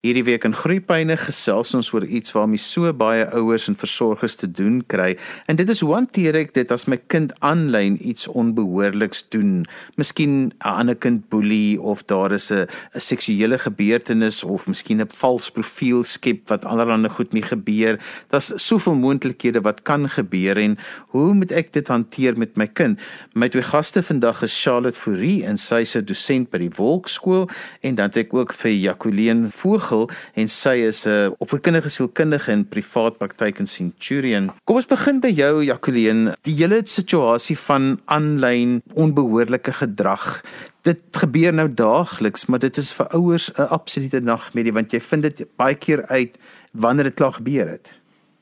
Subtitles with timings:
[0.00, 4.46] Hierdie week in Groepyne gesels ons oor iets waarmee so baie ouers en versorgers te
[4.48, 5.10] doen kry.
[5.44, 9.66] En dit is hoe hanteer ek dit as my kind aanlyn iets onbehoorliks doen?
[10.00, 12.64] Miskien 'n ander kind boelie of daar is 'n
[12.96, 18.00] seksuele gebeurtenis of miskien 'n vals profiel skep wat allerlei goed mee gebeur.
[18.30, 20.78] Daar's soveel moontlikhede wat kan gebeur en
[21.12, 23.00] hoe moet ek dit hanteer met my kind?
[23.34, 27.50] My twee gaste vandag is Charlotte Fourie en sy is 'n dosent by die Wolkskool
[27.82, 32.52] en dan het ek ook vir Jacqueline Voog Vogel en sy is 'n opvoedkundige sielkundige
[32.52, 34.50] in privaat praktyk in Centurion.
[34.64, 36.36] Kom ons begin by jou Jacqueline.
[36.42, 40.42] Die hele situasie van aanlyn onbehoorlike gedrag.
[40.82, 45.22] Dit gebeur nou daagliks, maar dit is vir ouers 'n absolute nagmerrie want jy vind
[45.22, 46.38] dit baie keer uit
[46.72, 47.99] wanneer dit klaar gebeur het.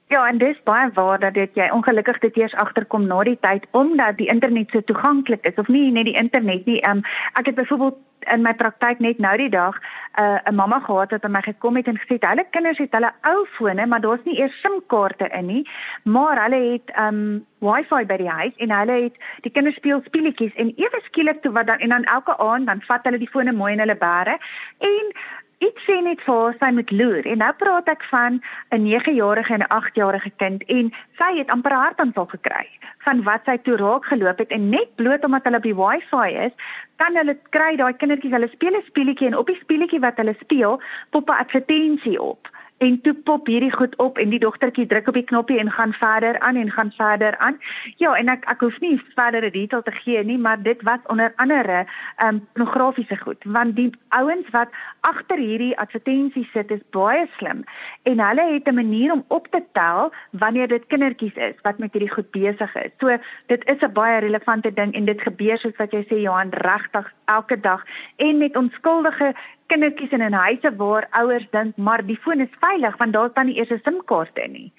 [0.09, 3.66] Ja, en dis baie waar dat dit jy ongelukkig dit eers agterkom na die tyd
[3.77, 6.79] omdat die internet so toeganklik is of nie net die internet nie.
[6.89, 7.03] Um,
[7.37, 7.99] ek het byvoorbeeld
[8.33, 9.77] in my praktyk net nou die dag
[10.16, 13.13] 'n uh, mamma gehad wat by my gekom het en gesê hulle kinders het hulle
[13.23, 15.69] ou fone, maar daar's nie eers SIM-kaarte in nie,
[16.02, 20.54] maar hulle het um Wi-Fi by die huis en hulle het die kinders speel speletjies
[20.54, 23.52] en ewe skielik toe wat dan en dan elke aand dan vat hulle die fone
[23.52, 24.38] mooi in hulle bære
[24.79, 25.13] en
[25.59, 27.24] Ek sien net vir sy met loer.
[27.26, 28.38] En nou praat ek van
[28.70, 32.66] 'n 9-jarige en 'n 8-jarige kind en sy het amper hartaanval gekry
[33.06, 34.51] van wat sy toe raak geloop het.
[34.51, 36.54] En net bloot omdat hulle op die Wi-Fi is,
[36.96, 38.32] kan hulle kry daai kindertjies.
[38.32, 42.48] Hulle speel 'n speletjie en op die speletjie wat hulle speel, pop 'n advertensie op
[42.79, 45.93] en toe pop hierdie goed op en die dogtertjie druk op die knoppie en gaan
[45.93, 47.59] verder aan en gaan verder aan.
[47.96, 51.32] Ja, en ek ek hoef nie verdere detail te gee nie, maar dit was onder
[51.37, 51.85] andere
[52.16, 54.70] ehm um, pornografiese goed, want die ouens wat
[55.01, 57.65] agter hierdie advertensie sit is baie slim
[58.02, 61.92] en hulle het 'n manier om op te tel wanneer dit kindertjies is wat met
[61.92, 62.92] hierdie goed besig is.
[62.98, 66.50] So dit is 'n baie relevante ding en dit gebeur soos wat jy sê Johan
[66.50, 67.84] regtig elke dag
[68.16, 69.34] en met onskuldige
[69.69, 73.47] kindertjies in 'n huise waar ouers dink maar die foon is veilig want daar staan
[73.47, 74.72] nie eers 'n SIM-kaart in nie.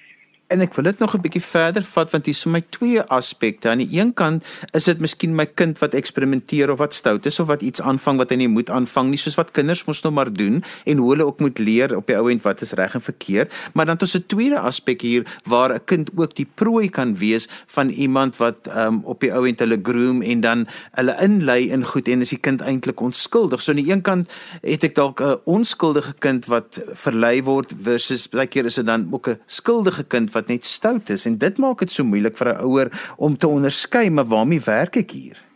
[0.50, 3.02] En ek wil dit nog 'n bietjie verder vat want hier is vir my twee
[3.02, 3.70] aspekte.
[3.70, 7.40] Aan die een kant is dit miskien my kind wat eksperimenteer of wat stout is
[7.40, 10.14] of wat iets aanvang wat hy nie moet aanvang nie, soos wat kinders mos nou
[10.14, 12.94] maar doen en hoe hulle ook moet leer op die ou end wat is reg
[12.94, 13.54] en verkeerd.
[13.74, 17.18] Maar dan het ons 'n tweede aspek hier waar 'n kind ook die prooi kan
[17.18, 21.70] wees van iemand wat um, op die ou end hulle groom en dan hulle inlei
[21.70, 23.62] in goed en is die kind eintlik onskuldig.
[23.62, 24.30] So aan die een kant
[24.62, 29.08] het ek dalk 'n onskuldige kind wat verlei word versus baie keer is dit dan
[29.12, 32.54] ook 'n skuldige kind wat net stout is en dit maak dit so moeilik vir
[32.54, 35.50] 'n ouer om te onderskei maar waarmee werk ek hier?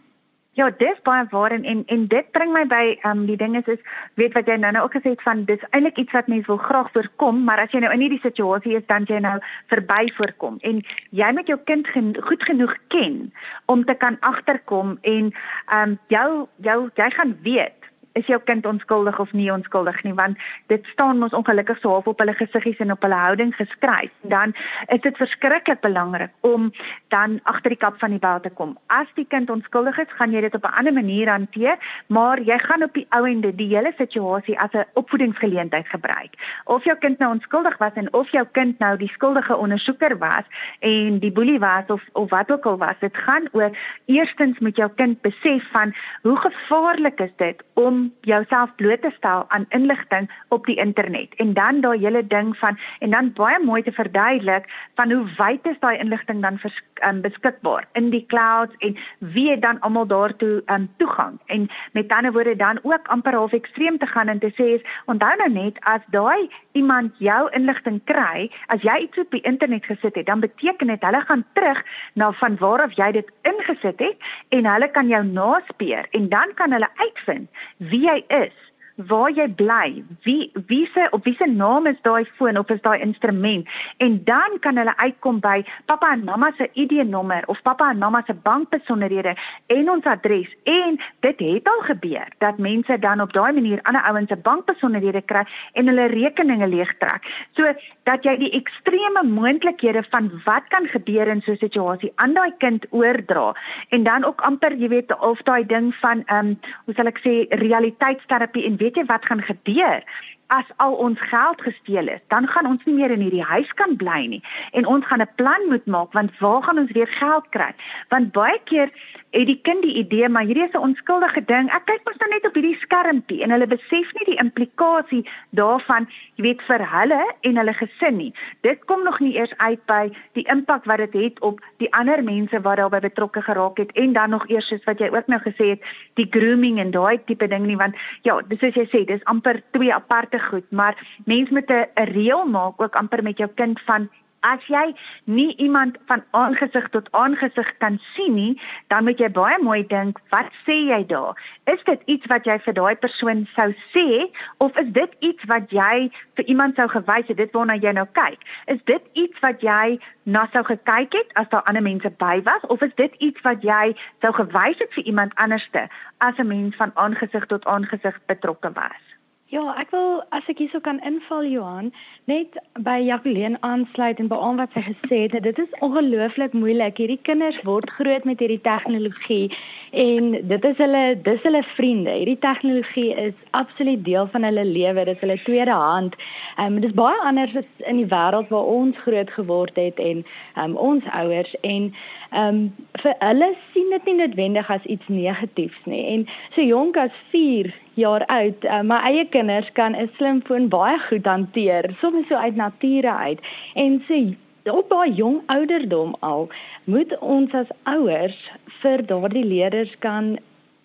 [0.54, 3.56] Ja, dis baie waar en en, en dit bring my by ehm um, die ding
[3.58, 3.80] is is
[4.22, 6.60] weet wat jy nou nou ook gesê het van dis eintlik iets wat mense wil
[6.62, 9.40] graag voorkom, maar as jy nou in hierdie situasie is dan jy nou
[9.74, 13.34] verby voorkom en jy moet jou kind gen, goed genoeg ken
[13.66, 16.30] om te kan agterkom en ehm um, jou
[16.70, 17.83] jou jy gaan weet
[18.14, 20.38] is jou kind onskuldig of nie onskuldig nie want
[20.68, 24.12] dit staan mos ongelukkig so half op hulle gesiggies en op hulle houding geskryf.
[24.22, 24.54] Dan
[24.88, 26.72] is dit verskriklik belangrik om
[27.08, 28.78] dan agter die kap van die bel te kom.
[28.88, 32.58] As die kind onskuldig is gaan jy dit op 'n ander manier hanteer maar jy
[32.60, 36.34] gaan op die ou ende die hele situasie as 'n opvoedingsgeleentheid gebruik.
[36.66, 40.46] Of jou kind nou onskuldig was en of jou kind nou die skuldige ondersoeker was
[40.80, 43.72] en die boelie was of of wat ook al was dit gaan oor
[44.06, 49.46] eerstens moet jou kind besef van hoe gevaarlik is dit om jouself bloot te stel
[49.48, 51.36] aan inligting op die internet.
[51.36, 55.66] En dan daai hele ding van en dan baie mooi te verduidelik van hoe wyd
[55.66, 60.08] is daai inligting dan vers, um, beskikbaar in die clouds en wie het dan almal
[60.08, 61.40] daartoe um, toegang.
[61.46, 64.86] En met ander woorde dan ook amper half ekstreem te gaan en te sê is
[65.06, 69.86] onthou nou net as daai iemand jou inligting kry as jy iets op die internet
[69.86, 74.00] gesit het dan beteken dit hulle gaan terug na van waar af jy dit ingesit
[74.00, 77.50] het en hulle kan jou naspeur en dan kan hulle uitvind
[77.94, 78.54] wie jy is
[78.96, 82.82] waar jy bly, wie wie se op wie se naam is daai foon of is
[82.82, 83.68] daai instrument
[83.98, 88.22] en dan kan hulle uitkom by pappa en mamma se ID-nommer of pappa en mamma
[88.26, 89.36] se bankbesonderhede
[89.68, 94.02] en ons adres en dit het al gebeur dat mense dan op daai manier ander
[94.02, 97.26] ouens se bankbesonderhede kry en hulle rekeninge leegtrek.
[97.58, 102.34] So dat jy die ekstreme moontlikhede van wat kan gebeur in so 'n situasie aan
[102.34, 103.56] daai kind oordra
[103.90, 107.20] en dan ook amper jy weet of daai ding van ehm um, hoe sal ek
[107.24, 110.04] sê realiteitsterapie en weet jy wat gaan gebeur?
[110.48, 113.96] As al ons geld gesteel is, dan gaan ons nie meer in hierdie huis kan
[113.96, 117.50] bly nie en ons gaan 'n plan moet maak want waar gaan ons weer geld
[117.50, 117.74] kry?
[118.10, 118.92] Want baie keer
[119.34, 121.70] het die kind die idee maar hierdie is 'n onskuldige ding.
[121.74, 126.08] Ek kyk mos nou net op hierdie skermpie en hulle besef nie die implikasie daarvan,
[126.36, 128.34] jy weet vir hulle en hulle gesin nie.
[128.62, 132.24] Dit kom nog nie eers uit by die impak wat dit het op die ander
[132.24, 135.42] mense wat daarbey betrokke geraak het en dan nog eers soos wat jy ook nou
[135.42, 135.82] gesê het,
[136.14, 139.62] die grooming en daai tipe ding nie want ja, dis soos jy sê, dis amper
[139.72, 140.96] twee aparte goed, maar
[141.26, 144.10] mens moet 'n reël maak ook amper met jou kind van
[144.44, 144.92] As jy
[145.24, 148.62] nie iemand van aangesig tot aangesig kan sien nie,
[148.92, 151.40] dan moet jy baie mooi dink, wat sê jy daar?
[151.72, 154.28] Is dit iets wat jy vir daai persoon sou sê
[154.66, 158.06] of is dit iets wat jy vir iemand sou gewys het dit waarna jy nou
[158.20, 158.44] kyk?
[158.68, 159.96] Is dit iets wat jy
[160.28, 163.64] na sou gekyk het as daar ander mense by was of is dit iets wat
[163.64, 165.88] jy sou gewys het vir iemand anderste
[166.20, 169.13] as 'n mens van aangesig tot aangesig betrokke was?
[169.54, 171.92] Ja, ek wil as ek hierso kan inval Johan,
[172.26, 175.36] net by Jacqueline aansluit en by al wat sy gesê het.
[175.46, 176.98] Dit is ongelooflik moeilik.
[176.98, 179.52] Hierdie kinders word groot met hierdie tegnologie
[179.94, 182.16] en dit is hulle dis hulle vriende.
[182.18, 185.06] Hierdie tegnologie is absoluut deel van hulle lewe.
[185.06, 186.18] Dit is hulle tweede hand.
[186.58, 190.02] Ehm um, dit is baie anders as in die wêreld waar ons groot geword het
[190.02, 191.92] en ehm um, ons ouers en
[192.34, 192.66] ehm um,
[193.06, 196.06] vir hulle sien dit nie noodwendig as iets negatiefs nie.
[196.18, 196.28] En
[196.58, 198.66] so jonk as 4 jaar oud.
[198.66, 203.40] Uh, my eie kinders kan 'n slimfoon baie goed hanteer, soms so uit nature uit.
[203.76, 204.36] En sê
[204.72, 206.50] op baie jong ouderdom al
[206.84, 208.40] moet ons as ouers
[208.82, 210.38] vir daardie leerders kan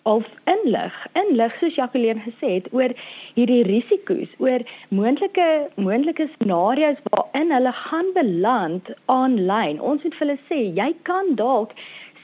[0.03, 2.93] of inlig, inlig soos Jacqueline gesê het oor
[3.35, 9.81] hierdie risiko's, oor moontlike moontlike scenario's waarin hulle gaan beland aanlyn.
[9.81, 11.75] Ons moet vir hulle sê, jy kan dalk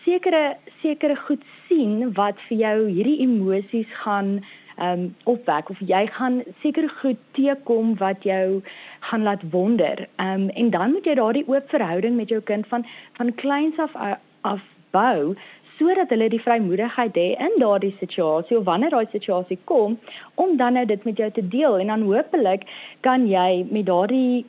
[0.06, 4.40] sekere sekere goed sien wat vir jou hierdie emosies gaan
[4.82, 8.62] um, opwek of jy gaan seker goed teekom wat jou
[9.10, 10.08] gaan laat wonder.
[10.16, 12.86] Ehm um, en dan moet jy daardie oop verhouding met jou kind van
[13.18, 13.96] van kleins af
[14.42, 14.62] af
[14.92, 15.36] bou
[15.78, 19.98] sodat hulle die vrymoedigheid het in daardie situasie of wanneer daai situasie kom
[20.36, 22.64] om dan nou dit met jou te deel en dan hopelik
[23.08, 24.46] kan jy met daardie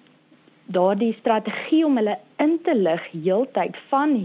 [0.67, 4.17] daardie strategie om hulle in te lig heeltyd van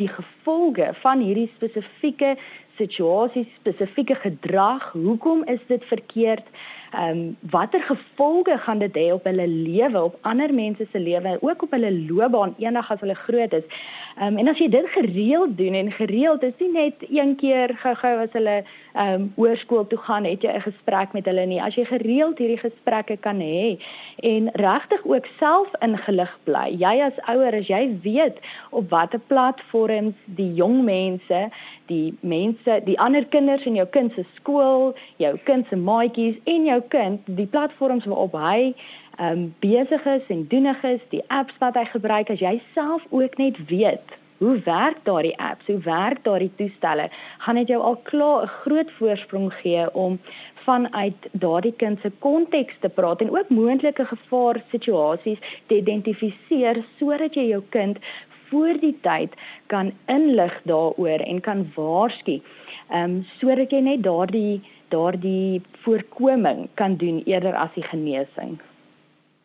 [0.00, 2.36] die gevolge van hierdie spesifieke
[2.80, 6.46] situasie, spesifieke gedrag, hoekom is dit verkeerd?
[6.90, 11.36] Ehm um, watter gevolge gaan dit hê op hulle lewe, op ander mense se lewe,
[11.40, 13.66] ook op hulle loopbaan eendag as hulle groot is?
[14.18, 17.76] Ehm um, en as jy dit gereeld doen en gereeld is nie net een keer
[17.82, 18.56] gou-gou as hulle
[18.92, 21.62] ehm um, hoërskool toe gaan, het jy 'n gesprek met hulle nie.
[21.62, 23.78] As jy gereeld hierdie gesprekke kan hê
[24.16, 26.74] en regtig ook self ingelig bly.
[26.78, 28.38] Jy as ouer, as jy weet
[28.70, 31.48] op watter platforms die jong mense,
[31.86, 36.64] die mense, die ander kinders in jou kind se skool, jou kind se maatjies en
[36.64, 38.74] jou kind, die platforms waarop hy
[39.20, 43.38] um, besig is en doenig is, die apps wat hy gebruik, as jy self ook
[43.38, 47.10] net weet hoe werk daardie apps, hoe werk daardie toestelle,
[47.44, 50.18] gaan dit jou al klaar 'n groot voorsprong gee om
[50.64, 57.34] vanuit daardie kind se konteks te praat en ook moontlike gevaar situasies te identifiseer sodat
[57.34, 57.98] jy jou kind
[58.48, 59.34] voor die tyd
[59.66, 62.40] kan inlig daaroor en kan waarsku.
[62.90, 64.60] Ehm um, sodat jy net daardie
[64.90, 68.58] daardie voorkoming kan doen eerder as die genesing.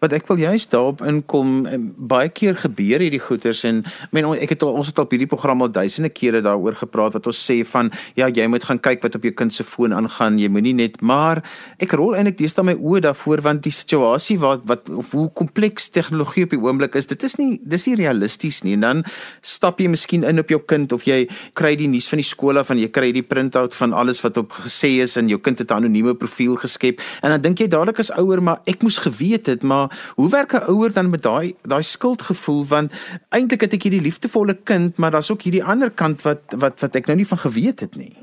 [0.03, 1.63] Wat ek wil juist daarop inkom,
[1.95, 5.71] baie keer gebeur hierdie goeters en men ek het ons het al hierdie program al
[5.71, 9.23] duisende kere daaroor gepraat wat ons sê van ja, jy moet gaan kyk wat op
[9.23, 11.39] jou kind se foon aangaan, jy moenie net maar
[11.79, 16.43] ek rol eintlik deesdae my oë daarvoor want die situasie wat wat hoe kompleks tegnologie
[16.43, 18.75] op die oomblik is, dit is nie dis nie realisties nie.
[18.75, 19.03] En dan
[19.45, 21.23] stap jy miskien in op jou kind of jy
[21.57, 24.37] kry die nuus van die skool af en jy kry die printout van alles wat
[24.41, 27.01] op gesê is en jou kind het 'n anonieme profiel geskep.
[27.23, 29.84] En dan dink jy dadelik as ouer maar ek moes geweet het maar
[30.15, 32.93] hoe werk 'n ouer dan met daai daai skuldgevoel want
[33.29, 36.95] eintlik het ek hierdie liefdevolle kind, maar daar's ook hierdie ander kant wat wat wat
[36.95, 38.13] ek nou nie van geweet het nie.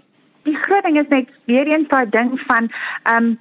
[0.42, 2.70] Die groot ding is net weer eens daai ding van
[3.02, 3.38] ehm um,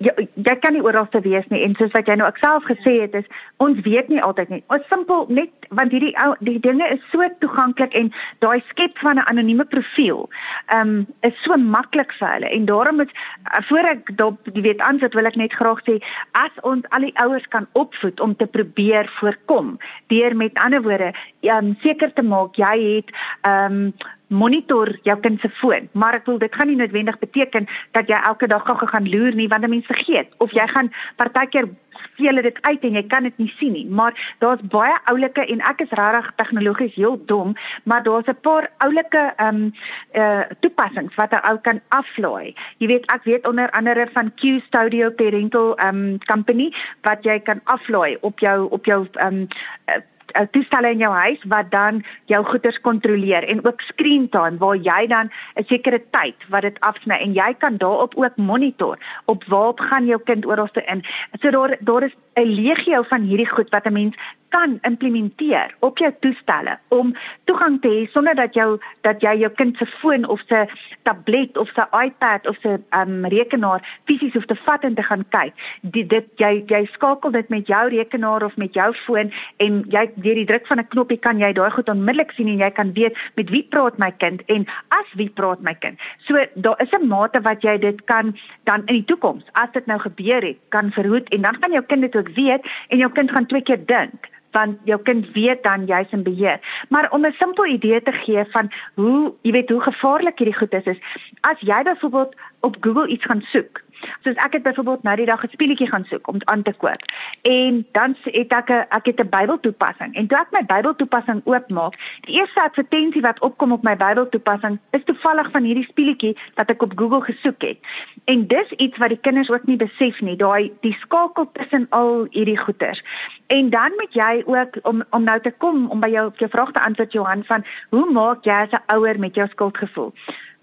[0.00, 2.64] jy jy kan nie oral te wees nie en soos wat jy nou ek self
[2.68, 3.26] gesê het is
[3.64, 4.62] ons weet nie altyd nie.
[4.72, 8.08] Ons simpel net want hierdie ou die dinge is so toeganklik en
[8.44, 10.28] daai skep van 'n anonieme profiel
[10.76, 14.80] um is so maklik vir hulle en daarom is uh, voor ek dop jy weet
[14.80, 16.00] antwoord wil ek net graag sê
[16.32, 19.78] as ons al die ouers kan opvoed om te probeer voorkom
[20.08, 23.12] deur met ander woorde um seker te maak jy het
[23.44, 23.92] um
[24.30, 28.18] monitor jou kind se foon, maar ek wil dit gaan nie noodwendig beteken dat jy
[28.30, 32.42] elke dag gaan gaan loer nie want 'n mens vergeet of jy gaan partykeer speel
[32.42, 33.86] dit uit en jy kan dit nie sien nie.
[33.86, 38.70] Maar daar's baie oulike en ek is regtig tegnologies heel dom, maar daar's 'n paar
[38.78, 39.72] oulike ehm um,
[40.14, 42.54] uh toepassings wat 'n ou kan aflaai.
[42.78, 46.72] Jy weet ek weet onder andere van Q Studio Parental ehm um, company
[47.02, 49.48] wat jy kan aflaai op jou op jou ehm um,
[49.88, 50.02] uh,
[50.50, 55.06] toestelle in jou huis wat dan jou goeders kontroleer en ook screen time waar jy
[55.06, 59.80] dan 'n sekere tyd wat dit afsny en jy kan daarop ook monitor op waarop
[59.80, 61.04] gaan jou kind oral te in.
[61.40, 64.16] So daar daar is 'n legio van hierdie goed wat 'n mens
[64.50, 67.12] kan implementeer op jou toestelle om
[67.44, 70.64] toegang te hê sonder dat jou dat jy jou kind se foon of se
[71.02, 75.24] tablet of se iPad of se um, rekenaar fisies hoef te vat en te gaan
[75.28, 75.54] kyk.
[75.80, 80.06] Die, dit jy jy skakel dit met jou rekenaar of met jou foon en jy
[80.22, 82.92] deur die druk van 'n knoppie kan jy daai goed onmiddellik sien en jy kan
[82.92, 85.98] weet met wie praat my kind en as wie praat my kind.
[86.26, 89.86] So daar is 'n mate wat jy dit kan dan in die toekoms as dit
[89.86, 93.12] nou gebeur het kan verhoed en dan gaan jou kind dit ook weet en jou
[93.12, 96.60] kind gaan twee keer dink want jou kind weet dan jy's in beheer.
[96.88, 100.72] Maar om 'n simpel idee te gee van hoe, jy weet hoe gevaarlik hierdie goed
[100.72, 100.98] is, is
[101.40, 103.82] as jy byvoorbeeld op Google iets gaan soek
[104.22, 107.02] Soos ek het byvoorbeeld nou die dag 'n speletjie gaan soek om aan te koop.
[107.42, 110.14] En dan het ek 'n ek het 'n Bybeltoepassing.
[110.14, 115.04] En toe ek my Bybeltoepassing oopmaak, die eerste advertensie wat opkom op my Bybeltoepassing is
[115.04, 117.78] toevallig van hierdie speletjie wat ek op Google gesoek het.
[118.24, 122.26] En dis iets wat die kinders ook nie besef nie, daai die skakel tussen al
[122.30, 123.02] hierdie goeters.
[123.46, 126.72] En dan moet jy ook om om nou te kom om by jou jou vraag
[126.72, 130.12] te antwoord Johan van hoe maak jy as 'n ouer met jou skuldgevoel?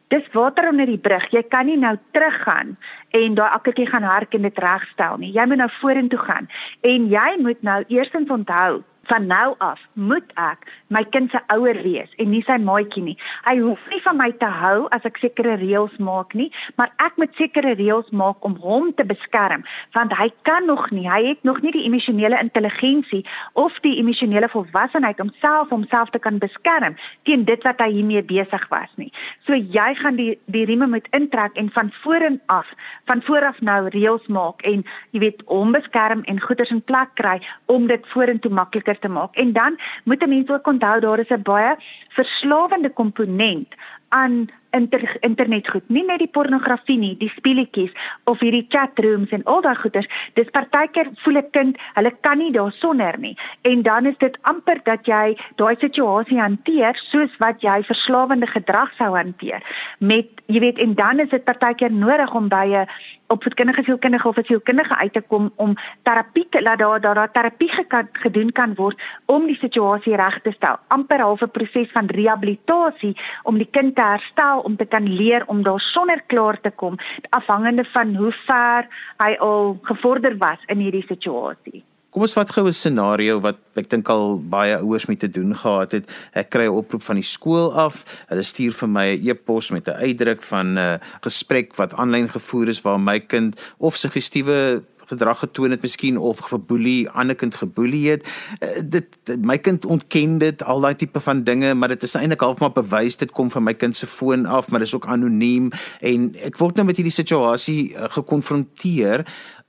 [0.08, 1.26] Dis water onder die brug.
[1.32, 2.76] Jy kan nie nou teruggaan
[3.18, 5.32] en daai akkertjie gaan hark en dit regstel nie.
[5.36, 6.50] Jy moet nou vorentoe gaan
[6.82, 11.80] en jy moet nou eerstens onthou van nou af moet ek my kind se ouer
[11.84, 13.16] wees en nie sy maatjie nie.
[13.48, 16.50] Hy hoef nie van my te hou as ek sekere reëls maak nie,
[16.80, 21.08] maar ek moet sekere reëls maak om hom te beskerm want hy kan nog nie,
[21.10, 23.24] hy het nog nie die emosionele intelligensie
[23.60, 26.98] of die emosionele volwassenheid om self homself te kan beskerm
[27.28, 29.12] teen dit wat hy hiermee besig was nie.
[29.48, 32.68] So jy gaan die die rieme moet intrek en van voren af,
[33.10, 34.84] van vooraf nou reëls maak en
[35.16, 37.38] jy weet hom beskerm en goeders in plek kry
[37.72, 39.36] om dit vorentoe makliker te maak.
[39.36, 41.76] En dan moet 'n mens ook onthou daar is 'n baie
[42.08, 43.68] verslawende komponent
[44.10, 44.48] aan
[44.78, 45.90] inter, internetgoed.
[45.90, 47.94] Nie net die pornografie nie, die speletjies
[48.30, 50.08] of hierdie chatrooms en al daai goeters.
[50.40, 53.36] Dis partykeer voel 'n kind, hulle kan nie daarsonder nie.
[53.62, 58.92] En dan is dit amper dat jy daai situasie hanteer soos wat jy verslawende gedrag
[58.98, 59.62] sou hanteer.
[60.00, 62.88] Met jy weet en dan is dit partykeer nodig om by 'n
[63.28, 67.32] opvoedkundige sielkundige of 'n sielkundige uit te kom om terapie te laat daar daar daar
[67.32, 70.78] terapie gekan, gedoen kan word om die situasie reg te stel.
[70.88, 75.46] amper half 'n proses van rehabilitasie om die kind te herstel om te kan leer
[75.50, 76.98] om daar sonder klaar te kom
[77.30, 78.88] afhangende van hoe ver
[79.24, 81.84] hy al gevorder was in hierdie situasie.
[82.14, 85.54] Kom ons vat gou 'n scenario wat ek dink al baie ouers mee te doen
[85.54, 86.06] gehad het.
[86.34, 88.06] Ek kry 'n oproep van die skool af.
[88.30, 92.30] Hulle stuur vir my 'n e-pos met 'n uitdruk van 'n uh, gesprek wat aanlyn
[92.30, 97.56] gevoer is waar my kind of suggestiewe gedrag getoon het miskien of geboelie ander kind
[97.56, 98.28] geboelie het
[98.60, 102.16] uh, dit, dit my kind ontken dit al daai tipe van dinge maar dit is
[102.16, 104.96] eintlik half maar bewys dit kom van my kind se foon af maar dit is
[104.96, 109.26] ook anoniem en ek word nou met hierdie situasie uh, gekonfronteer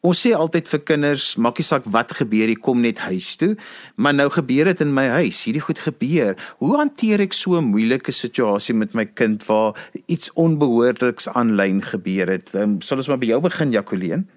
[0.07, 3.57] Ons sê altyd vir kinders, maak nie saak wat gebeur, jy kom net huis toe.
[3.99, 5.41] Maar nou gebeur dit in my huis.
[5.49, 6.39] Hierdie goed gebeur.
[6.63, 9.75] Hoe hanteer ek so 'n moeilike situasie met my kind waar
[10.07, 12.55] iets onbehoorliks aanlyn gebeur het?
[12.55, 14.29] Um, sal ons maar by jou begin, Jacoleen?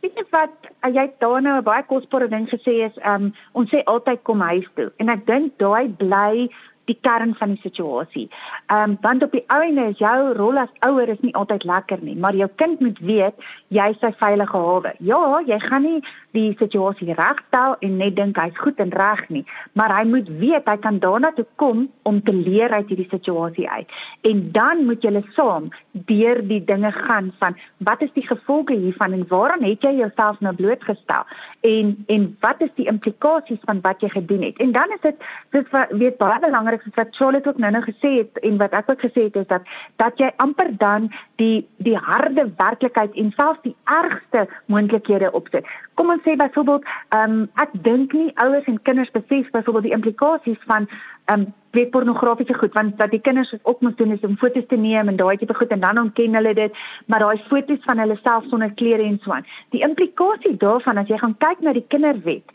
[0.00, 3.70] Weet jy wat, jy het daar nou 'n baie kosbare ding gesê is, um, ons
[3.70, 4.92] sê altyd kom huis toe.
[4.96, 6.48] En ek dink daai bly
[6.90, 8.26] die kern van die situasie.
[8.66, 11.64] Ehm um, want op die ou ene is jou rol as ouer is nie altyd
[11.68, 14.94] lekker nie, maar jou kind moet weet jy is sy veilige hawe.
[14.98, 16.00] Ja, jy gaan nie
[16.34, 19.42] die situasie regstel en net dink hy's goed en reg nie,
[19.78, 23.66] maar hy moet weet hy kan daarna toe kom om te leer uit hierdie situasie
[23.70, 23.90] uit.
[24.26, 25.70] En dan moet julle saam
[26.10, 30.40] deur die dinge gaan van wat is die gevolge hiervan en waaraan het jy jouself
[30.40, 31.26] nou blootgestel?
[31.66, 34.58] En en wat is die implikasies van wat jy gedoen het?
[34.62, 38.38] En dan is dit dit weet baie belangrik soos wat Charlotte ook nou-nou gesê het
[38.46, 39.62] en wat ek ook gesê het is dat
[40.02, 41.10] dat jy amper dan
[41.42, 45.66] die die harde werklikheid en selfs die ergste moontlikhede opsit.
[45.94, 49.96] Kom ons sê byvoorbeeld, ehm um, ek dink nie ouers en kinders besef byvoorbeeld die
[49.98, 50.88] implikasies van
[51.24, 54.66] ehm um, weet pornografiese goed want wat die kinders ook moet doen is om foto's
[54.68, 57.98] te neem en daai tipe goed en dan ontken hulle dit maar daai foto's van
[57.98, 59.46] hulle self sonder klere en so aan.
[59.74, 62.54] Die implikasie daarvan as jy gaan kyk na die kinderwet,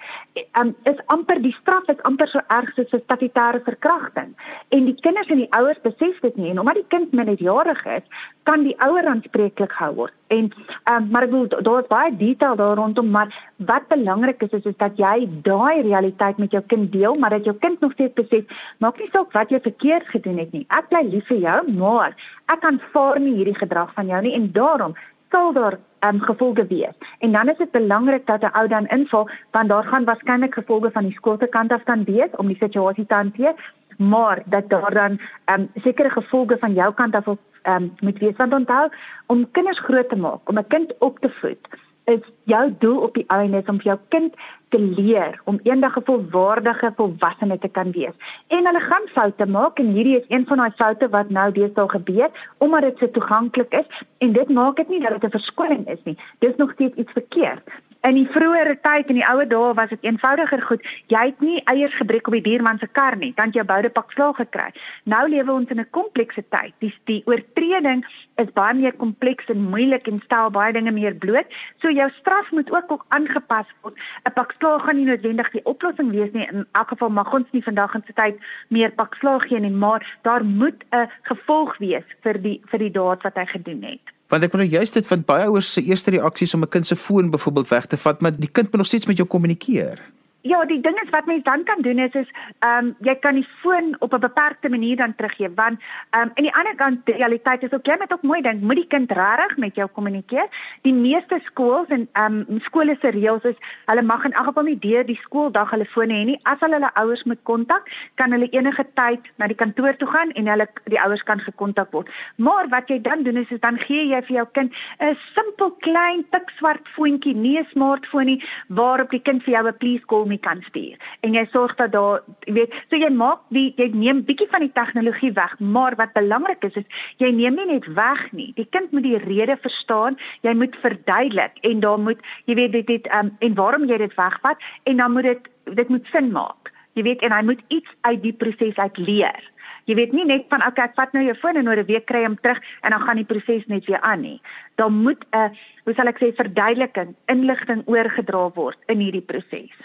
[0.60, 4.36] um, is amper die straf is amper so erg soos 'n statutêre verkrachting.
[4.70, 8.04] En die kinders en die ouers besef dit nie en omdat die kind minderjarig is,
[8.44, 10.14] kan die ouer aanspreeklik gehou word.
[10.28, 10.50] En
[10.90, 14.78] um, maar ek wil daar's baie detail daar rondom maar wat belangrik is is, is
[14.78, 18.46] dat jy daai realiteit met jou kind deel, maar dat jou kind nog steeds besef,
[18.78, 20.66] maak nie saak wat jy verkeerd gedoen het nie.
[20.74, 22.16] Ek bly lief vir jou, maar
[22.50, 24.98] ek aanvaar nie hierdie gedrag van jou nie en daarom
[25.30, 25.78] sal daar
[26.10, 26.98] um, gevolge wees.
[27.20, 30.92] En dan is dit belangrik dat 'n ou dan invul want daar gaan waarskynlik gevolge
[30.92, 33.54] van die skool se kant af kan wees om die situasie te hanteer,
[33.98, 38.54] maar dat daar dan um, sekere gevolge van jou kant af um, moet wees want
[38.54, 38.90] onthou
[39.26, 41.68] om kinders groot te maak, om 'n kind op te voed
[42.06, 44.36] is jou doel op die einde om vir jou kind
[44.74, 48.16] te leer om eendag 'n volwaardige volwassene te kan wees.
[48.48, 51.90] En hulle gaan foute maak en hierdie is een van daai foute wat nou deesdae
[51.90, 55.88] gebeur omdat dit so toeganklik is en dit maak dit nie dat dit 'n verskoning
[55.88, 56.18] is nie.
[56.40, 57.70] Dis nog steeds iets verkeerd.
[58.06, 60.84] In die vroeëre tyd in die ou dae was dit eenvoudiger goed.
[61.10, 64.14] Jy het nie eiers gebreek op die buurman se kar nie, dan jy boude pak
[64.14, 64.68] slaag gekry.
[65.10, 66.74] Nou lewe ons in 'n komplekse tyd.
[66.86, 68.06] Die die oortreding
[68.38, 71.50] is baie meer kompleks en moeilik en stel baie dinge meer bloot.
[71.82, 73.98] So jou straf moet ook ook aangepas word.
[74.30, 76.48] 'n Pak slaag gaan nie noodwendig die oplossing wees nie.
[76.48, 78.38] In elk geval mag ons nie vandag in se tyd
[78.70, 82.92] meer pak slaag gee nie, maar daar moet 'n gevolg wees vir die vir die
[82.92, 84.15] daad wat hy gedoen het.
[84.28, 86.96] Want ek bedoel juist dit van baie ouers se eerste reaksies om 'n kind se
[86.96, 90.15] foon byvoorbeeld weg te vat, maar die kind moet nog steeds met jou kommunikeer.
[90.46, 92.28] Ja, die ding is wat mens dan kan doen is is
[92.60, 96.32] ehm um, jy kan die foon op 'n beperkte manier dan teruggee want ehm um,
[96.34, 98.88] en die ander kant die realiteit is ook jy moet ook mooi dink, moet die
[98.88, 100.48] kind regtig met jou kommunikeer.
[100.82, 104.64] Die meeste skools en ehm um, skole se reëls is hulle mag in elk geval
[104.64, 106.40] nie deur die skooldag hulle fone hê nie.
[106.44, 110.32] As hulle hulle ouers moet kontak, kan hulle enige tyd na die kantoor toe gaan
[110.32, 112.10] en hulle die ouers kan gekontak word.
[112.36, 115.72] Maar wat jy dan doen is, is dan gee jy vir jou kind 'n simpel
[115.72, 120.35] klein pikswart foontjie, nie 'n smartphone nie, waarop die kind vir jou 'n please call
[120.36, 121.00] nie kan stuur.
[121.26, 124.66] En jy sorg dat daar, jy weet, so jy maak die jy neem bietjie van
[124.66, 128.52] die tegnologie weg, maar wat belangrik is is jy neem nie net weg nie.
[128.60, 130.20] Die kind moet die rede verstaan.
[130.46, 134.16] Jy moet verduidelik en daar moet jy weet dit dit um, en waarom jy dit
[134.20, 136.72] wegvat en dan moet dit dit moet sin maak.
[136.96, 139.52] Jy weet en hy moet iets uit die proses uit leer.
[139.86, 142.06] Jy weet nie net van okay, ek vat nou jou foon en oor 'n week
[142.10, 144.42] kry hom terug en dan gaan die proses net weer aan nie.
[144.76, 145.54] Daar moet 'n
[145.86, 149.76] hoe sal ek sê verduideliking, inligting oorgedra word in hierdie proses.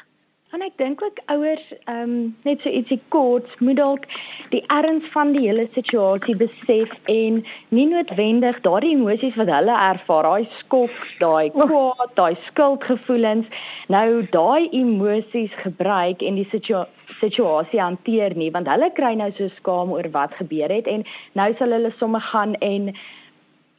[0.50, 4.06] En ek dink ook ouers ehm um, net so ietsie kort moet dalk
[4.50, 7.36] die erns van die hele situasie besef en
[7.76, 13.46] nie noodwendig daardie emosies wat hulle ervaar, daai skok, daai kwaad, daai skuldgevoelens,
[13.94, 16.82] nou daai emosies gebruik en die situa
[17.20, 21.06] situasie hanteer nie, want hulle kry nou so skaam oor wat gebeur het en
[21.38, 22.90] nou sal hulle sommer gaan en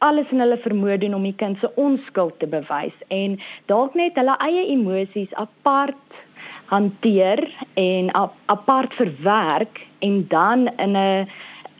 [0.07, 3.35] alles in hulle vermoë doen om die kind se onskuld te bewys en
[3.67, 6.21] dalk net hulle eie emosies apart
[6.65, 8.13] hanteer en
[8.45, 11.29] apart verwerk en dan in 'n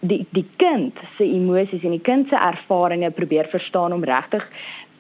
[0.02, 4.48] die die kind se emosies en die kind se ervarings probeer verstaan om regtig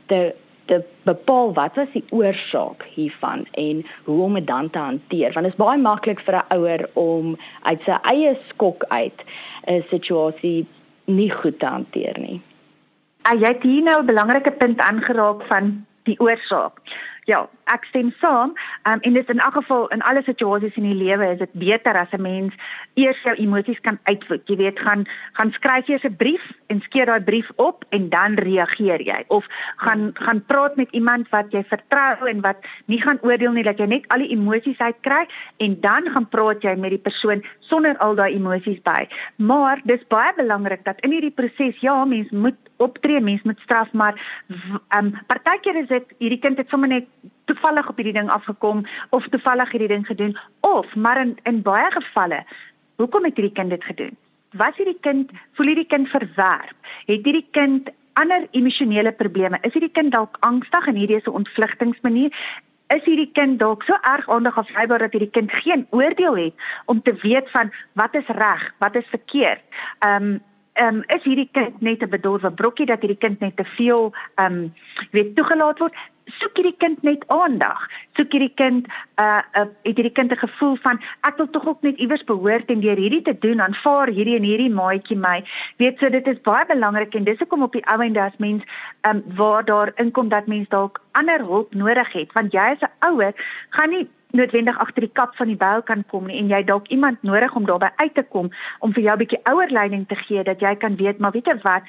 [0.06, 5.34] te te bepaal wat was die oorsaak hiervan en hoe om dit dan te hanteer
[5.34, 9.19] want dit is baie maklik vir 'n ouer om uit sy eie skok uit
[9.67, 10.65] 'n situasie
[11.06, 12.41] nie goed te hanteer nie.
[13.21, 16.82] Ah, jy het hier nou 'n belangrike punt aangeraak van die oorsaak.
[17.32, 18.52] Ja, ek stem saam.
[18.84, 21.54] Um, en dit is in elk geval in alle situasies in die lewe is dit
[21.62, 22.54] beter as 'n mens
[23.00, 24.41] eers jou emosies kan uitvoer.
[24.46, 25.06] Jy weet, gaan
[25.39, 29.46] gaan skryf jy 'n brief en skeer daai brief op en dan reageer jy of
[29.78, 33.80] gaan gaan praat met iemand wat jy vertrou en wat nie gaan oordeel nie dat
[33.80, 37.98] jy net al die emosies uitkry en dan gaan praat jy met die persoon sonder
[37.98, 39.08] al daai emosies by.
[39.38, 43.91] Maar dis baie belangrik dat in hierdie proses ja, mens moet optree, mens moet straf,
[43.91, 44.15] maar
[44.48, 47.08] ehm um, partykeer is dit hierdie kind het sommer net
[47.46, 51.91] toevallig op hierdie ding afgekom of toevallig hierdie ding gedoen of maar in in baie
[51.91, 52.44] gevalle
[53.02, 54.17] hoekom het hierdie kind dit gedoen?
[54.60, 56.91] Was hierdie kind voel hierdie kind verwerp?
[57.08, 57.89] Het hierdie kind
[58.20, 59.60] ander emosionele probleme?
[59.62, 62.32] Is hierdie kind dalk angstig en hierdie is 'n ontvlugtingsmanier?
[62.91, 66.54] Is hierdie kind dalk so erg aandag afleibaar dat hierdie kind geen oordeel het
[66.86, 69.63] om te weet van wat is reg, wat is verkeerd?
[70.00, 70.41] Ehm um,
[70.82, 74.10] ehm um, is hierdie kind net 'n bedorwe brokkie dat hierdie kind net te veel
[74.36, 74.74] ehm um,
[75.12, 75.96] weet toegelaat word?
[76.39, 77.82] soek hierdie kind net aandag.
[78.17, 81.67] Soek hierdie kind 'n uh, uh, het hierdie kind 'n gevoel van ek wil tog
[81.67, 85.44] ook net iewers behoort en deur hierdie te doen aanvaar hierdie en hierdie maatjie my.
[85.78, 88.63] Weet so dit is baie belangrik en dis hoekom op die ou en das mens
[89.02, 92.91] um, waar daar inkom dat mens dalk ander hulp nodig het want jy as 'n
[93.10, 93.34] ouer
[93.70, 96.88] gaan nie noodwendig agter die kap van die byl kan kom nie en jy dalk
[96.88, 100.44] iemand nodig om daarbey uit te kom om vir jou 'n bietjie ouerleiding te gee
[100.44, 101.84] dat jy kan weet maar weet jy wat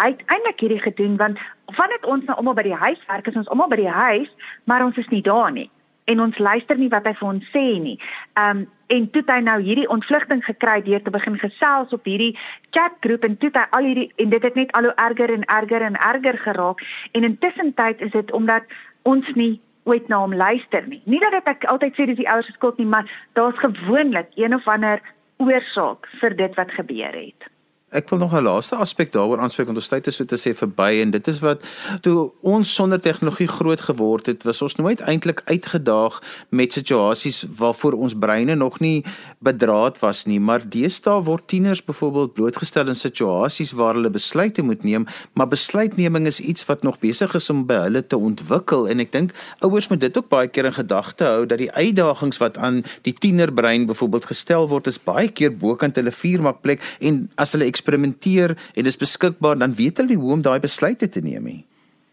[0.00, 3.36] hy het eintlik hierdie gedoen want vandat ons nou almal by die huis werk is
[3.36, 4.30] ons almal by die huis
[4.64, 5.70] maar ons is nie daar nie
[6.04, 7.98] en ons luister nie wat hy vir ons sê nie.
[8.38, 12.34] Um en toe hy nou hierdie ontvlugting gekry deur te begin gesels op hierdie
[12.76, 15.84] chatgroep en toe hy al hierdie en dit het net al hoe erger en erger
[15.86, 16.82] en erger geraak
[17.16, 18.68] en intussen tyd is dit omdat
[19.08, 21.02] ons nie ooit na hom luister nie.
[21.04, 24.54] Nie dat ek altyd sê dis die ouers se skuld nie, maar daar's gewoonlik een
[24.54, 25.02] of ander
[25.42, 27.48] oorsaak vir dit wat gebeur het.
[27.92, 30.54] Ek wil nog 'n laaste aspek daaroor aanspreek want ons tyd is so te sê
[30.56, 31.60] verby en dit is wat
[32.00, 37.92] toe ons sonder tegnologie groot geword het, was ons nooit eintlik uitgedaag met situasies waarvoor
[37.92, 39.04] ons breine nog nie
[39.38, 44.84] bedraad was nie, maar deesdae word tieners byvoorbeeld blootgestel in situasies waar hulle besluite moet
[44.84, 48.88] neem, maar besluitneming is iets wat nog besig is om by hulle te ontwikkel.
[48.88, 52.38] En ek dink ouers moet dit ook baie keer in gedagte hou dat die uitdagings
[52.38, 57.52] wat aan die tienerbrein byvoorbeeld gestel word is baie keer bokant hulle vuurmakplek en as
[57.52, 61.60] hulle eksperimenteer en dis beskikbaar dan weet hulle hoe om daai besluite te neem nie.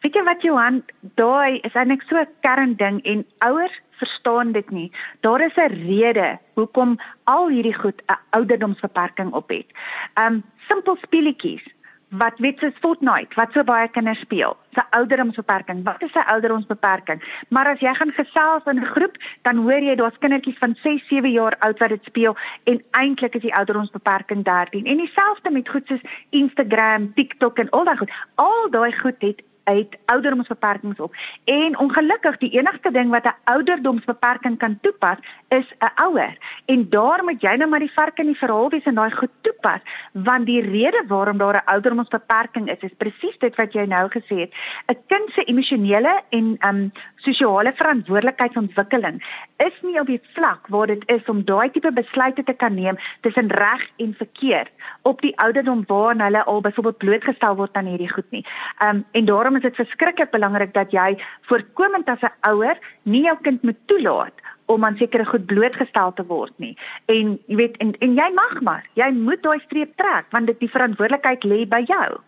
[0.01, 0.81] Weet jy wat Johan,
[1.19, 4.91] daai is eintlik so 'n kernding en ouers verstaan dit nie.
[5.21, 9.67] Daar is 'n rede hoekom al hierdie goed 'n ouderdomsbeperking op het.
[10.15, 11.63] Um simpel speletjies
[12.09, 14.55] wat weet soos Fortnite wat so baie kinders speel.
[14.73, 15.83] Sy ouderdomsbeperking.
[15.85, 17.21] Wat is sy ouderdomsbeperking?
[17.53, 21.07] Maar as jy gaan gesels in 'n groep, dan hoor jy daar's kindertjies van 6,
[21.07, 24.85] 7 jaar oud wat dit speel en eintlik is die ouderdomsbeperking 13.
[24.85, 28.11] En dieselfde met goed soos Instagram, TikTok en al daai goed.
[28.35, 31.15] Al daai goed het uit ouderdomsbeperkings op.
[31.43, 35.17] En ongelukkig die enigste ding wat 'n ouderdomsbeperking kan toepas
[35.47, 36.37] is 'n ouer.
[36.65, 39.31] En daar moet jy nou maar die vark in die verhaal wees en daai goed
[39.41, 39.79] toepas,
[40.13, 44.39] want die rede waarom daar 'n ouderdomsbeperking is, is presies dit wat jy nou gesê
[44.39, 44.53] het.
[44.87, 49.23] 'n Kind se emosionele en um sosiale verantwoordelikheidsontwikkeling
[49.57, 52.97] is nie op die vlak waar dit is om daai tipe besluite te kan neem
[53.21, 58.11] tussen reg en verkeerd op die ouderdom waarna hulle al byvoorbeeld blootgestel word aan hierdie
[58.13, 58.45] goed nie.
[58.83, 61.17] Um en daarom is dit verskriklik belangrik dat jy
[61.51, 64.35] voorkomend as 'n ouer nie jou kind moet toelaat
[64.69, 66.75] om aan sekere goed blootgestel te word nie.
[67.05, 70.59] En jy weet en en jy mag maar, jy moet daai streep trek want dit
[70.59, 72.19] die verantwoordelikheid lê by jou.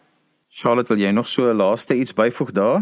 [0.50, 2.82] Charlotte, wil jy nog so 'n laaste iets byvoeg daar?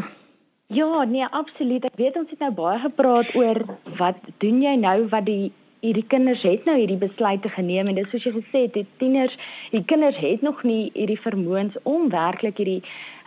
[0.68, 1.86] Ja, nee, absoluut.
[1.86, 6.06] Ek weet ons het nou baie gepraat oor wat doen jy nou wat die hierdie
[6.12, 9.36] kinders het nou hierdie besluite geneem en dis soos jy gesê het, die tieners,
[9.72, 12.82] die kinders het nog nie hierdie vermoëns om werklik hierdie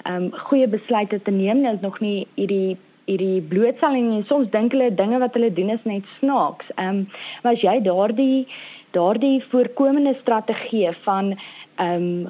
[0.08, 1.62] um, goeie besluite te neem.
[1.62, 2.78] Hulle het nog nie hierdie
[3.10, 6.68] hierdie blootstelling en soms dink hulle dinge wat hulle doen is net snaaks.
[6.78, 7.08] Um,
[7.42, 8.46] maar as jy daardie
[8.92, 11.32] daardie voorkomende strategie van
[11.80, 12.28] um,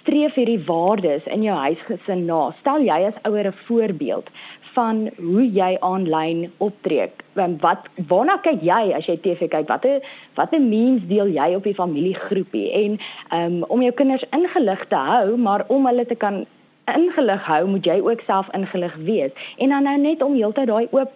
[0.00, 2.50] streef hierdie waardes in jou huisgesin na.
[2.60, 4.28] Stel jy as ouer 'n voorbeeld
[4.74, 7.10] van hoe jy aanlyn optree.
[7.34, 9.68] Wat waarna kyk jy as jy TV kyk?
[9.68, 10.00] Watter
[10.36, 12.70] watter memes deel jy op die familiegroepie?
[12.72, 12.98] En
[13.38, 16.46] um, om jou kinders ingelig te hou, maar om hulle te kan
[16.90, 19.30] ingelig hou, moet jy ook self ingelig wees.
[19.58, 21.12] En dan nou net om heeltyd daai oop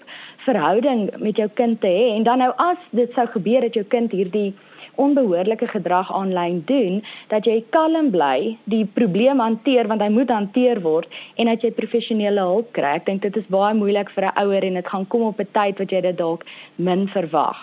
[0.46, 3.84] verhouding met jou kind te hê en dan nou as dit sou gebeur dat jou
[3.84, 4.54] kind hierdie
[4.96, 10.80] onbehoorlike gedrag aanlyn doen, dat jy kalm bly, die probleem hanteer want hy moet hanteer
[10.84, 12.96] word en dat jy professionele hulp kry.
[12.96, 15.52] Ek dink dit is baie moeilik vir 'n ouer en dit gaan kom op 'n
[15.52, 16.44] tyd wat jy dit dalk
[16.76, 17.56] min verwag.